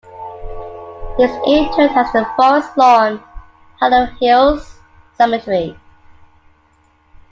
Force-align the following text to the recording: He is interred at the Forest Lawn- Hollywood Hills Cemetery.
He 1.19 1.23
is 1.25 1.29
interred 1.45 1.91
at 1.91 2.11
the 2.11 2.27
Forest 2.35 2.75
Lawn- 2.75 3.23
Hollywood 3.79 4.17
Hills 4.19 4.79
Cemetery. 5.13 5.77